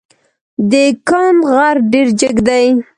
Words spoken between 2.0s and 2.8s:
جګ دی.